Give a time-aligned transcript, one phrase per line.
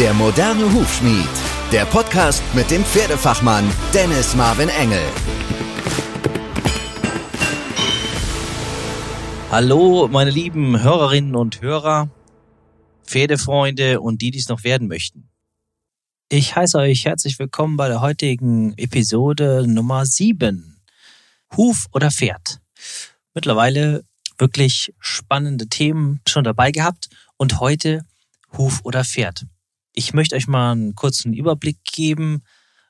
[0.00, 1.28] Der moderne Hufschmied.
[1.70, 5.04] Der Podcast mit dem Pferdefachmann Dennis Marvin Engel.
[9.52, 12.10] Hallo, meine lieben Hörerinnen und Hörer,
[13.04, 15.28] Pferdefreunde und die, die es noch werden möchten.
[16.28, 20.82] Ich heiße euch herzlich willkommen bei der heutigen Episode Nummer 7.
[21.56, 22.58] Huf oder Pferd?
[23.32, 24.04] Mittlerweile
[24.38, 28.04] wirklich spannende Themen schon dabei gehabt und heute
[28.58, 29.46] Huf oder Pferd.
[29.96, 32.42] Ich möchte euch mal einen kurzen Überblick geben,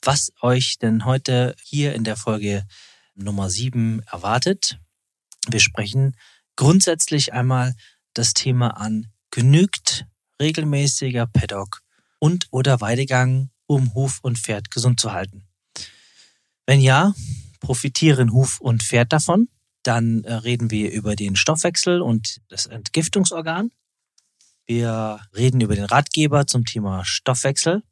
[0.02, 2.64] was euch denn heute hier in der Folge
[3.14, 4.78] Nummer 7 erwartet.
[5.46, 6.16] Wir sprechen
[6.56, 7.74] grundsätzlich einmal
[8.14, 10.06] das Thema an, genügt
[10.40, 11.82] regelmäßiger Paddock
[12.20, 15.46] und oder Weidegang, um Huf und Pferd gesund zu halten?
[16.64, 17.12] Wenn ja,
[17.60, 19.48] profitieren Huf und Pferd davon?
[19.82, 23.70] Dann äh, reden wir über den Stoffwechsel und das Entgiftungsorgan.
[24.66, 27.82] Wir reden über den Ratgeber zum Thema Stoffwechsel.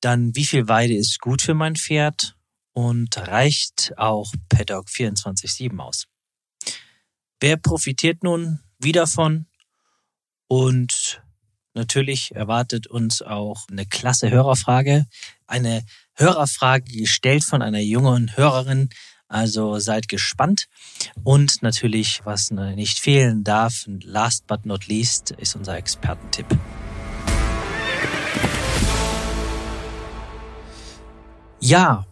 [0.00, 2.36] Dann, wie viel Weide ist gut für mein Pferd?
[2.72, 6.06] Und reicht auch Paddock 24-7 aus?
[7.40, 9.46] Wer profitiert nun wie davon?
[10.48, 11.22] Und
[11.72, 15.06] natürlich erwartet uns auch eine klasse Hörerfrage.
[15.46, 15.84] Eine
[16.14, 18.90] Hörerfrage gestellt von einer jungen Hörerin,
[19.34, 20.68] also seid gespannt.
[21.24, 26.46] Und natürlich, was nicht fehlen darf, last but not least, ist unser Expertentipp.
[31.60, 32.06] Ja,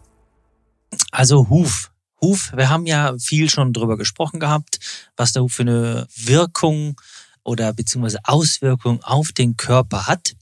[1.11, 1.91] also Huf.
[2.19, 4.79] Huf, wir haben ja viel schon drüber gesprochen gehabt,
[5.17, 6.99] was der Huf für eine Wirkung
[7.43, 10.33] oder beziehungsweise Auswirkung auf den Körper hat.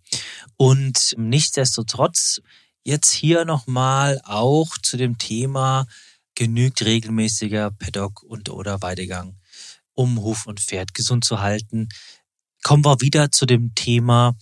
[0.57, 2.41] Und nichtsdestotrotz
[2.83, 5.87] jetzt hier nochmal auch zu dem Thema
[6.35, 9.37] genügt regelmäßiger Paddock und oder Weidegang,
[9.93, 11.89] um Huf und Pferd gesund zu halten.
[12.63, 14.35] Kommen wir wieder zu dem Thema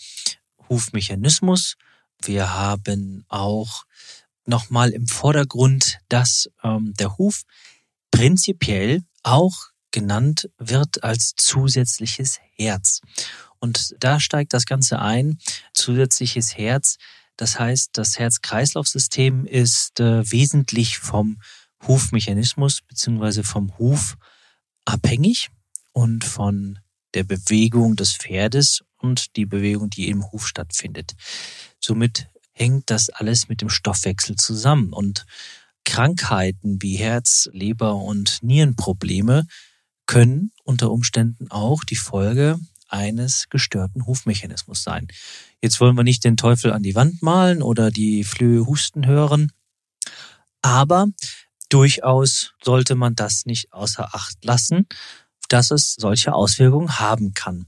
[0.69, 1.75] Hufmechanismus.
[2.21, 3.85] Wir haben auch
[4.45, 7.43] nochmal im Vordergrund, dass ähm, der Huf
[8.11, 13.01] prinzipiell auch genannt wird als zusätzliches Herz.
[13.59, 15.39] Und da steigt das Ganze ein,
[15.73, 16.97] zusätzliches Herz.
[17.37, 21.39] Das heißt, das Herz-Kreislauf-System ist äh, wesentlich vom
[21.87, 24.17] Hufmechanismus beziehungsweise vom Huf
[24.85, 25.49] abhängig
[25.93, 26.79] und von
[27.13, 31.15] der Bewegung des Pferdes und die Bewegung, die im Huf stattfindet.
[31.79, 35.25] Somit hängt das alles mit dem Stoffwechsel zusammen und
[35.85, 39.47] Krankheiten wie Herz, Leber und Nierenprobleme
[40.05, 45.07] können unter Umständen auch die Folge eines gestörten Hufmechanismus sein.
[45.61, 49.51] Jetzt wollen wir nicht den Teufel an die Wand malen oder die Flöhe husten hören,
[50.61, 51.07] aber
[51.69, 54.87] durchaus sollte man das nicht außer Acht lassen,
[55.49, 57.65] dass es solche Auswirkungen haben kann.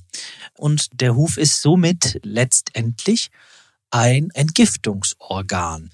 [0.54, 3.30] Und der Huf ist somit letztendlich
[3.90, 5.92] ein Entgiftungsorgan.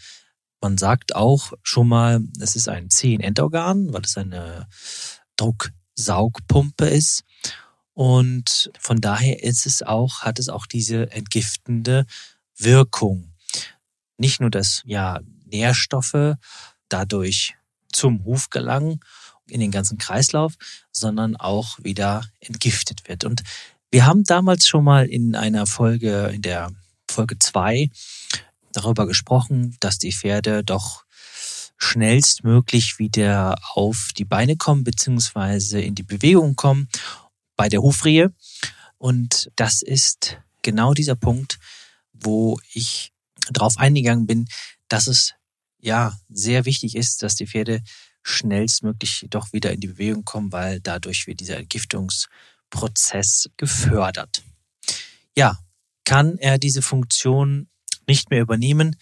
[0.61, 4.67] Man sagt auch schon mal, es ist ein Zehenendorgan, weil es eine
[5.37, 7.23] Drucksaugpumpe ist.
[7.93, 12.05] Und von daher ist es auch, hat es auch diese entgiftende
[12.57, 13.33] Wirkung.
[14.17, 16.35] Nicht nur, dass ja Nährstoffe
[16.89, 17.55] dadurch
[17.97, 18.99] zum Huf gelangen,
[19.49, 20.53] in den ganzen Kreislauf,
[20.91, 23.23] sondern auch wieder entgiftet wird.
[23.23, 23.43] Und
[23.91, 26.71] wir haben damals schon mal in einer Folge, in der
[27.09, 27.89] Folge zwei
[28.73, 31.05] darüber gesprochen, dass die Pferde doch
[31.77, 36.89] schnellstmöglich wieder auf die Beine kommen, beziehungsweise in die Bewegung kommen
[37.55, 38.33] bei der Hufrehe.
[38.97, 41.59] Und das ist genau dieser Punkt,
[42.13, 43.13] wo ich
[43.51, 44.47] darauf eingegangen bin,
[44.89, 45.33] dass es
[45.79, 47.81] ja sehr wichtig ist, dass die Pferde
[48.23, 54.43] schnellstmöglich doch wieder in die Bewegung kommen, weil dadurch wird dieser Entgiftungsprozess gefördert.
[55.35, 55.57] Ja,
[56.03, 57.69] kann er diese Funktion
[58.07, 58.95] nicht mehr übernehmen,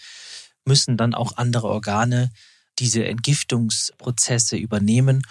[0.65, 2.31] müssen dann auch andere Organe
[2.79, 5.23] diese Entgiftungsprozesse übernehmen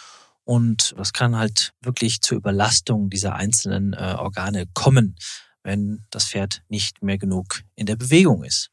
[0.44, 5.16] und das kann halt wirklich zur Überlastung dieser einzelnen äh, Organe kommen,
[5.62, 8.70] wenn das Pferd nicht mehr genug in der Bewegung ist.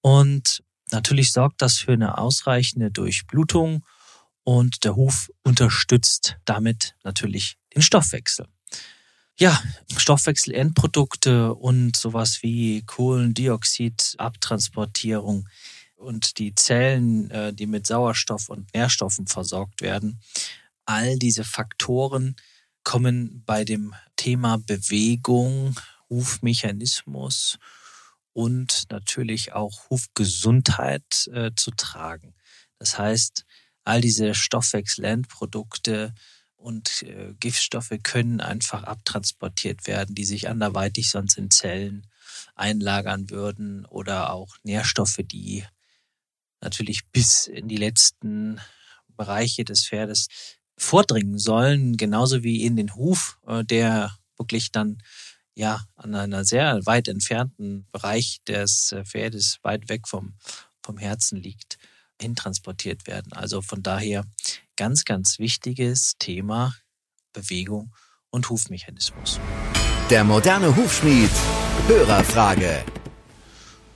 [0.00, 0.62] Und
[0.94, 3.84] Natürlich sorgt das für eine ausreichende Durchblutung
[4.44, 8.46] und der Huf unterstützt damit natürlich den Stoffwechsel.
[9.36, 9.60] Ja,
[9.96, 15.48] Stoffwechselendprodukte und sowas wie Kohlendioxidabtransportierung
[15.96, 20.20] und die Zellen, äh, die mit Sauerstoff und Nährstoffen versorgt werden.
[20.84, 22.36] All diese Faktoren
[22.84, 25.74] kommen bei dem Thema Bewegung,
[26.08, 27.58] Hufmechanismus
[28.34, 32.34] und natürlich auch Hufgesundheit äh, zu tragen.
[32.78, 33.46] Das heißt,
[33.84, 36.12] all diese Stoffwechselendprodukte
[36.56, 42.06] und äh, Giftstoffe können einfach abtransportiert werden, die sich anderweitig sonst in Zellen
[42.54, 45.64] einlagern würden oder auch Nährstoffe, die
[46.60, 48.60] natürlich bis in die letzten
[49.16, 50.28] Bereiche des Pferdes
[50.76, 54.98] vordringen sollen, genauso wie in den Huf, äh, der wirklich dann
[55.54, 60.34] ja an einer sehr weit entfernten Bereich des äh, Pferdes weit weg vom,
[60.82, 61.78] vom Herzen liegt,
[62.20, 63.32] hintransportiert werden.
[63.32, 64.24] Also von daher
[64.76, 66.74] ganz, ganz wichtiges Thema
[67.32, 67.94] Bewegung
[68.30, 69.40] und Hufmechanismus.
[70.10, 71.30] Der moderne Hufschmied.
[71.86, 72.84] Hörerfrage.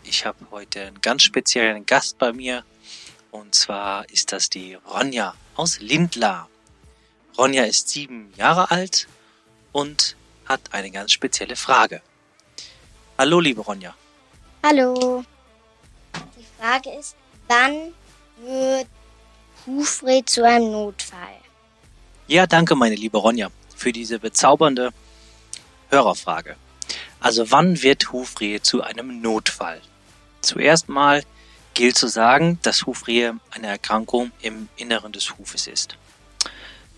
[0.04, 2.64] Ich habe heute einen ganz speziellen Gast bei mir.
[3.30, 6.48] Und zwar ist das die Ronja aus Lindlar.
[7.36, 9.06] Ronja ist sieben Jahre alt
[9.72, 10.16] und
[10.48, 12.00] hat eine ganz spezielle Frage.
[13.18, 13.94] Hallo, liebe Ronja.
[14.64, 15.24] Hallo.
[16.36, 17.14] Die Frage ist,
[17.46, 17.92] wann
[18.40, 18.88] wird
[19.66, 21.36] Hufre zu einem Notfall?
[22.26, 24.92] Ja, danke, meine liebe Ronja, für diese bezaubernde
[25.90, 26.56] Hörerfrage.
[27.20, 29.80] Also wann wird Hufrehe zu einem Notfall?
[30.40, 31.24] Zuerst mal
[31.74, 35.96] gilt zu sagen, dass Hufrehe eine Erkrankung im Inneren des Hufes ist,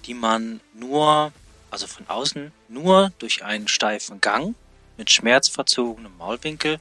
[0.06, 1.32] die man nur,
[1.70, 4.54] also von außen, nur durch einen steifen Gang
[4.96, 6.80] mit schmerzverzogenem Maulwinkel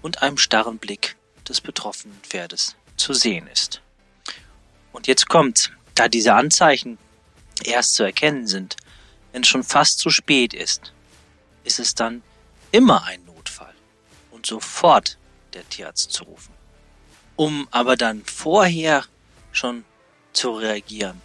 [0.00, 1.16] und einem starren Blick
[1.48, 3.82] des betroffenen Pferdes zu sehen ist.
[4.92, 6.98] Und jetzt kommt, da diese Anzeichen
[7.64, 8.76] erst zu erkennen sind,
[9.32, 10.92] wenn es schon fast zu spät ist,
[11.64, 12.22] ist es dann
[12.70, 13.74] immer ein Notfall
[14.30, 15.18] und sofort
[15.54, 16.52] der Tierarzt zu rufen.
[17.36, 19.04] Um aber dann vorher
[19.52, 19.84] schon
[20.32, 21.20] zu reagieren,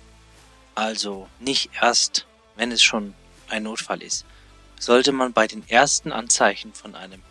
[0.75, 2.26] also nicht erst,
[2.57, 3.13] wenn es schon
[3.50, 4.25] ein Notfall ist,
[4.80, 7.21] sollte man bei den ersten Anzeichen von einem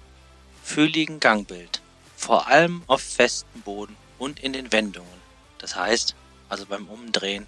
[0.63, 1.81] fühligen Gangbild,
[2.17, 5.21] vor allem auf festem Boden und in den Wendungen,
[5.59, 6.15] das heißt
[6.49, 7.47] also beim Umdrehen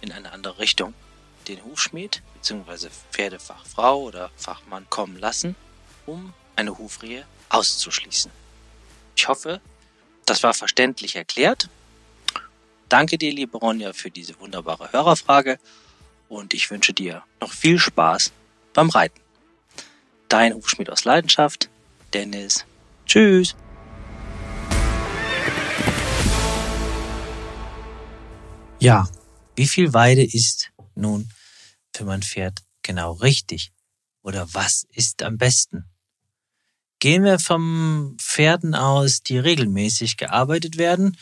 [0.00, 0.94] in eine andere Richtung,
[1.48, 2.88] den Hufschmied bzw.
[3.12, 5.56] Pferdefachfrau oder Fachmann kommen lassen,
[6.06, 8.30] um eine Hufrehe auszuschließen.
[9.16, 9.60] Ich hoffe,
[10.26, 11.68] das war verständlich erklärt.
[12.88, 15.58] Danke dir, liebe Ronja, für diese wunderbare Hörerfrage
[16.30, 18.32] und ich wünsche dir noch viel Spaß
[18.72, 19.20] beim Reiten.
[20.28, 21.68] Dein Hufschmied aus Leidenschaft,
[22.14, 22.64] Dennis.
[23.04, 23.56] Tschüss.
[28.78, 29.08] Ja,
[29.56, 31.28] wie viel Weide ist nun
[31.94, 33.72] für mein Pferd genau richtig?
[34.22, 35.84] Oder was ist am besten?
[37.00, 41.16] Gehen wir vom Pferden aus, die regelmäßig gearbeitet werden,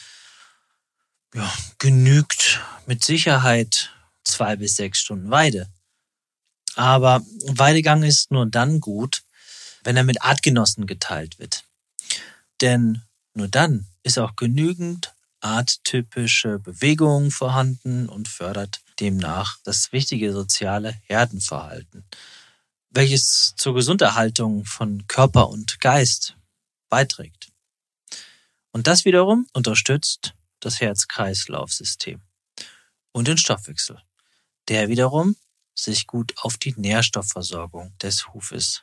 [1.35, 3.93] ja, genügt mit Sicherheit
[4.29, 5.69] zwei bis sechs Stunden Weide.
[6.75, 9.23] Aber Weidegang ist nur dann gut,
[9.83, 11.65] wenn er mit Artgenossen geteilt wird.
[12.61, 13.03] Denn
[13.35, 22.05] nur dann ist auch genügend arttypische Bewegung vorhanden und fördert demnach das wichtige soziale Herdenverhalten,
[22.91, 26.37] welches zur Gesunderhaltung von Körper und Geist
[26.89, 27.53] beiträgt.
[28.73, 32.21] Und das wiederum unterstützt das Herz-Kreislauf-System
[33.13, 34.01] und den Stoffwechsel,
[34.69, 35.37] der wiederum
[35.75, 38.83] sich gut auf die Nährstoffversorgung des Hufes,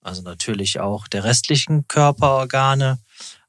[0.00, 2.98] also natürlich auch der restlichen Körperorgane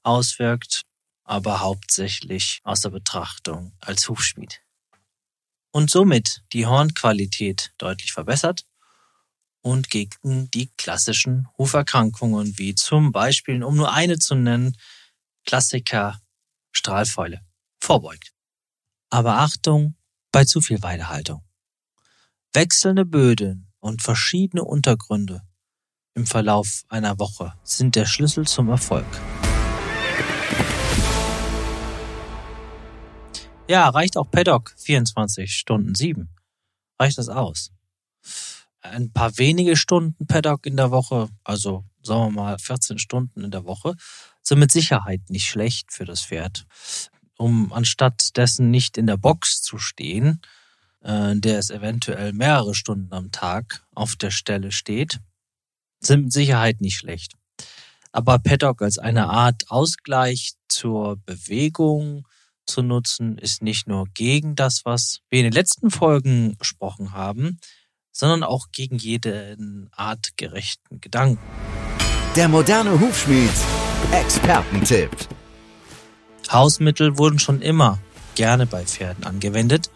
[0.03, 0.85] auswirkt
[1.29, 4.63] aber hauptsächlich aus der Betrachtung als Hufschmied.
[5.71, 8.65] Und somit die Hornqualität deutlich verbessert
[9.61, 14.75] und gegen die klassischen Huferkrankungen wie zum Beispiel, um nur eine zu nennen,
[15.45, 16.19] Klassiker
[16.71, 17.45] Strahlfäule
[17.79, 18.33] vorbeugt.
[19.12, 19.95] Aber Achtung
[20.31, 21.43] bei zu viel Weidehaltung.
[22.53, 25.44] Wechselnde Böden und verschiedene Untergründe
[26.15, 29.06] im Verlauf einer Woche sind der Schlüssel zum Erfolg.
[33.68, 36.27] Ja, reicht auch Paddock 24 Stunden 7.
[37.00, 37.72] Reicht das aus?
[38.82, 43.51] Ein paar wenige Stunden Paddock in der Woche, also sagen wir mal 14 Stunden in
[43.51, 43.94] der Woche,
[44.41, 46.65] sind mit Sicherheit nicht schlecht für das Pferd.
[47.38, 50.41] Um anstatt dessen nicht in der Box zu stehen,
[51.01, 55.20] der es eventuell mehrere Stunden am Tag auf der Stelle steht,
[56.01, 57.34] sind mit Sicherheit nicht schlecht.
[58.12, 62.27] Aber Paddock als eine Art Ausgleich zur Bewegung,
[62.65, 67.60] zu nutzen, ist nicht nur gegen das, was wir in den letzten Folgen besprochen haben,
[68.12, 71.44] sondern auch gegen jeden artgerechten Gedanken.
[72.36, 73.50] Der moderne Hufschmied.
[74.12, 75.12] Expertentipp.
[76.51, 78.00] Hausmittel wurden schon immer
[78.36, 79.91] gerne bei Pferden angewendet,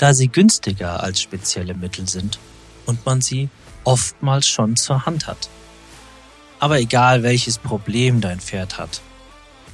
[0.00, 2.38] da sie günstiger als spezielle Mittel sind
[2.86, 3.50] und man sie
[3.84, 5.50] oftmals schon zur Hand hat.
[6.58, 9.02] Aber egal welches Problem dein Pferd hat,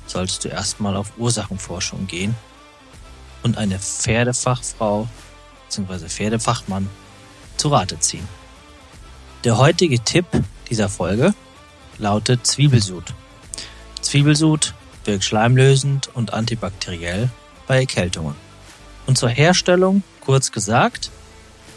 [0.04, 2.34] solltest du erstmal auf Ursachenforschung gehen
[3.44, 5.08] und eine Pferdefachfrau
[5.68, 6.08] bzw.
[6.08, 6.90] Pferdefachmann
[7.56, 8.26] zu Rate ziehen.
[9.44, 10.26] Der heutige Tipp
[10.68, 11.34] dieser Folge
[11.98, 13.14] lautet Zwiebelsud.
[14.00, 17.30] Zwiebelsud wirkt schleimlösend und antibakteriell
[17.68, 18.34] bei Erkältungen.
[19.06, 21.12] Und zur Herstellung, kurz gesagt,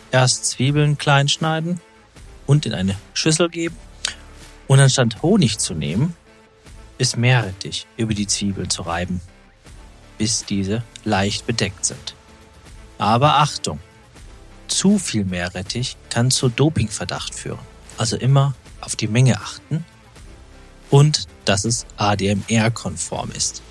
[0.09, 1.79] erst Zwiebeln klein schneiden
[2.47, 3.77] und in eine Schüssel geben
[4.67, 6.15] und anstatt Honig zu nehmen,
[6.97, 9.21] ist Meerrettich über die Zwiebeln zu reiben,
[10.17, 12.15] bis diese leicht bedeckt sind.
[12.97, 13.79] Aber Achtung!
[14.67, 17.59] Zu viel Meerrettich kann zu Dopingverdacht führen.
[17.97, 19.85] Also immer auf die Menge achten
[20.89, 23.61] und dass es ADMR-konform ist.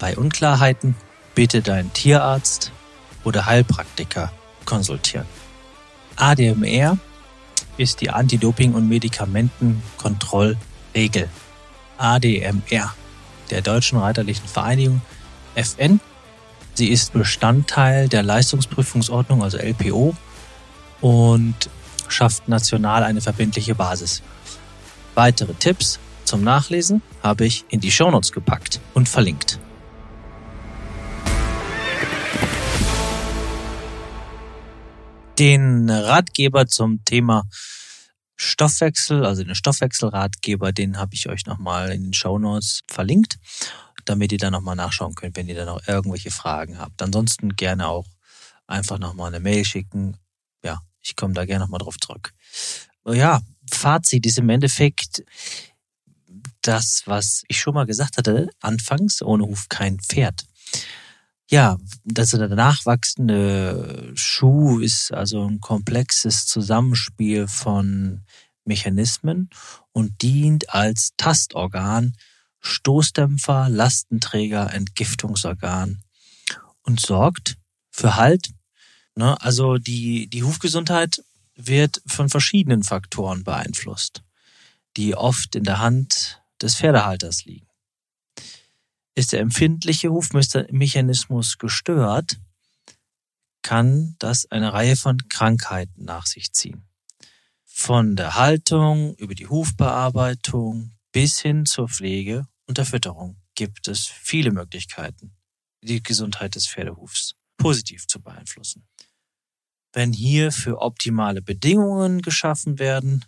[0.00, 0.96] Bei Unklarheiten
[1.34, 2.72] bitte deinen Tierarzt
[3.24, 4.30] oder Heilpraktiker
[4.64, 5.26] konsultieren.
[6.16, 6.98] ADMR
[7.76, 11.28] ist die Anti-Doping- und Medikamentenkontrollregel.
[11.98, 12.94] ADMR
[13.50, 15.02] der Deutschen Reiterlichen Vereinigung
[15.54, 16.00] FN.
[16.74, 20.16] Sie ist Bestandteil der Leistungsprüfungsordnung, also LPO,
[21.00, 21.54] und
[22.08, 24.22] schafft national eine verbindliche Basis.
[25.14, 29.60] Weitere Tipps zum Nachlesen habe ich in die Shownotes gepackt und verlinkt.
[35.38, 37.48] Den Ratgeber zum Thema
[38.36, 43.38] Stoffwechsel, also den Stoffwechselratgeber, den habe ich euch nochmal in den Shownotes verlinkt,
[44.04, 47.02] damit ihr da nochmal nachschauen könnt, wenn ihr da noch irgendwelche Fragen habt.
[47.02, 48.06] Ansonsten gerne auch
[48.68, 50.16] einfach nochmal eine Mail schicken.
[50.62, 52.32] Ja, ich komme da gerne nochmal drauf zurück.
[53.04, 55.24] Ja, Fazit ist im Endeffekt
[56.62, 60.44] das, was ich schon mal gesagt hatte, anfangs, ohne Huf kein Pferd.
[61.50, 68.24] Ja, das der nachwachsende Schuh ist also ein komplexes Zusammenspiel von
[68.64, 69.50] Mechanismen
[69.92, 72.14] und dient als Tastorgan,
[72.60, 76.02] Stoßdämpfer, Lastenträger, Entgiftungsorgan
[76.82, 77.58] und sorgt
[77.90, 78.50] für Halt.
[79.14, 79.40] Ne?
[79.40, 81.22] Also die, die Hufgesundheit
[81.56, 84.22] wird von verschiedenen Faktoren beeinflusst,
[84.96, 87.63] die oft in der Hand des Pferdehalters liegen.
[89.14, 92.38] Ist der empfindliche Hufmechanismus gestört,
[93.62, 96.84] kann das eine Reihe von Krankheiten nach sich ziehen.
[97.64, 104.06] Von der Haltung über die Hufbearbeitung bis hin zur Pflege und der Fütterung gibt es
[104.06, 105.36] viele Möglichkeiten,
[105.80, 108.86] die Gesundheit des Pferdehufs positiv zu beeinflussen.
[109.92, 113.24] Wenn hier für optimale Bedingungen geschaffen werden,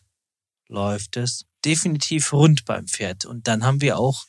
[0.68, 3.24] läuft es definitiv rund beim Pferd.
[3.24, 4.26] Und dann haben wir auch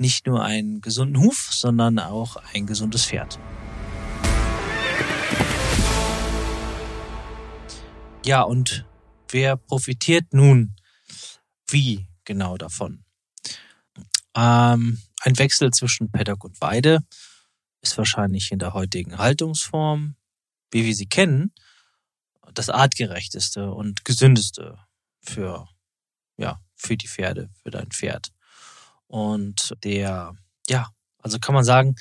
[0.00, 3.38] nicht nur einen gesunden Huf, sondern auch ein gesundes Pferd.
[8.24, 8.86] Ja, und
[9.28, 10.74] wer profitiert nun
[11.68, 13.04] wie genau davon?
[14.34, 17.00] Ähm, ein Wechsel zwischen Paddock und Weide
[17.82, 20.16] ist wahrscheinlich in der heutigen Haltungsform,
[20.70, 21.52] wie wir sie kennen,
[22.54, 24.78] das artgerechteste und gesündeste
[25.20, 25.68] für,
[26.36, 28.32] ja, für die Pferde, für dein Pferd.
[29.10, 30.36] Und der,
[30.68, 30.88] ja,
[31.18, 31.96] also kann man sagen,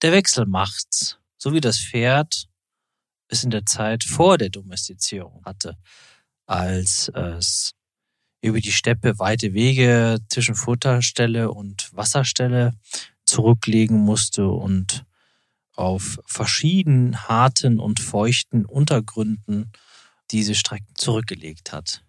[0.00, 1.18] der Wechsel macht's.
[1.36, 2.48] So wie das Pferd
[3.28, 5.76] es in der Zeit vor der Domestizierung hatte,
[6.46, 7.74] als es
[8.40, 12.72] über die Steppe weite Wege zwischen Futterstelle und Wasserstelle
[13.26, 15.04] zurücklegen musste und
[15.74, 19.70] auf verschiedenen harten und feuchten Untergründen
[20.30, 22.02] diese Strecken zurückgelegt hat.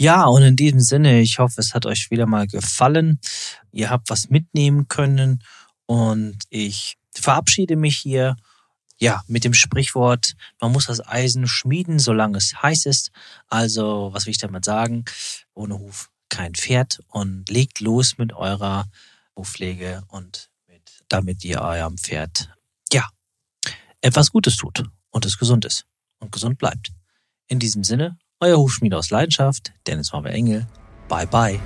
[0.00, 3.18] Ja, und in diesem Sinne, ich hoffe, es hat euch wieder mal gefallen.
[3.72, 5.42] Ihr habt was mitnehmen können
[5.86, 8.36] und ich verabschiede mich hier
[9.00, 13.10] ja, mit dem Sprichwort, man muss das Eisen schmieden, solange es heiß ist.
[13.46, 15.04] Also, was will ich damit sagen?
[15.54, 18.86] Ohne Huf kein Pferd und legt los mit eurer
[19.36, 22.50] Hufpflege und mit, damit ihr eurem Pferd,
[22.92, 23.08] ja,
[24.00, 25.86] etwas Gutes tut und es gesund ist
[26.18, 26.92] und gesund bleibt.
[27.46, 30.66] In diesem Sinne, euer Hufschmied aus Leidenschaft, Dennis Marvel Engel.
[31.08, 31.60] Bye bye.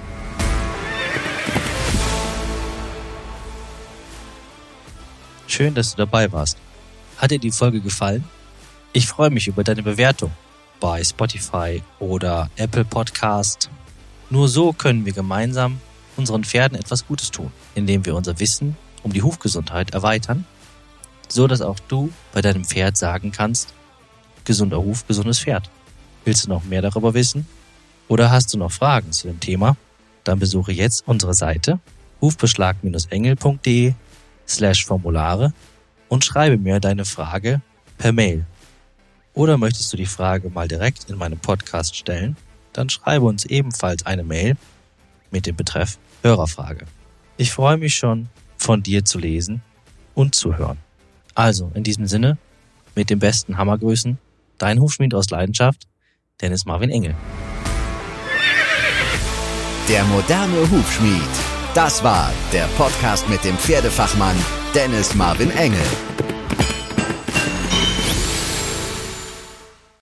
[5.46, 6.56] Schön, dass du dabei warst.
[7.18, 8.24] Hat dir die Folge gefallen?
[8.94, 10.32] Ich freue mich über deine Bewertung
[10.80, 13.70] bei Spotify oder Apple Podcast.
[14.30, 15.78] Nur so können wir gemeinsam
[16.16, 20.46] unseren Pferden etwas Gutes tun, indem wir unser Wissen um die Hufgesundheit erweitern,
[21.28, 23.74] so dass auch du bei deinem Pferd sagen kannst,
[24.44, 25.70] gesunder Huf, gesundes Pferd.
[26.24, 27.46] Willst du noch mehr darüber wissen?
[28.08, 29.76] Oder hast du noch Fragen zu dem Thema?
[30.24, 31.80] Dann besuche jetzt unsere Seite
[32.20, 33.94] hufbeschlag-engel.de
[34.46, 35.52] slash Formulare
[36.08, 37.60] und schreibe mir deine Frage
[37.98, 38.46] per Mail.
[39.34, 42.36] Oder möchtest du die Frage mal direkt in meinem Podcast stellen?
[42.72, 44.56] Dann schreibe uns ebenfalls eine Mail
[45.30, 46.86] mit dem Betreff Hörerfrage.
[47.36, 49.62] Ich freue mich schon, von dir zu lesen
[50.14, 50.78] und zu hören.
[51.34, 52.38] Also, in diesem Sinne,
[52.94, 54.18] mit den besten Hammergrüßen,
[54.58, 55.88] dein Hufschmied aus Leidenschaft,
[56.42, 57.14] Dennis Marvin Engel.
[59.88, 61.22] Der moderne Hufschmied.
[61.72, 64.37] Das war der Podcast mit dem Pferdefachmann
[64.75, 65.87] Dennis Marvin Engel.